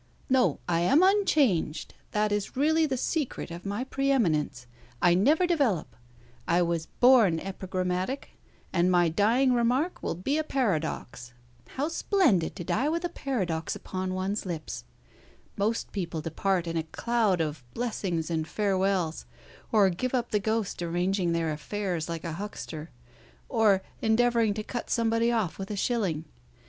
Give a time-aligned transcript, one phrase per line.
[0.31, 1.93] No, I am unchanged.
[2.09, 4.65] That is really the secret of my pre eminence.
[4.99, 5.95] I never develop.
[6.47, 8.31] I was born epigrammatic,
[8.73, 11.33] and my dying remark will be a paradox.
[11.75, 14.85] How splendid to die with a paradox upon one's lips!
[15.55, 19.27] Most people depart in a cloud of blessings and farewells,
[19.71, 22.89] or give up the ghost arranging their affairs like a huckster,
[23.49, 26.25] or endeavouring to cut somebody off with a shilling.